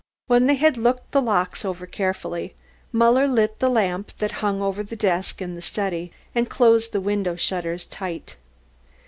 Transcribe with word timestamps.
When 0.25 0.47
they 0.47 0.55
had 0.55 0.77
looked 0.77 1.11
the 1.11 1.21
locks 1.21 1.63
over 1.63 1.85
carefully, 1.85 2.55
Muller 2.91 3.27
lit 3.27 3.59
the 3.59 3.69
lamp 3.69 4.13
that 4.17 4.31
hung 4.41 4.59
over 4.59 4.81
the 4.81 4.95
desk 4.95 5.43
in 5.43 5.53
the 5.53 5.61
study 5.61 6.11
and 6.33 6.49
closed 6.49 6.91
the 6.91 6.99
window 6.99 7.35
shutters 7.35 7.85
tight. 7.85 8.35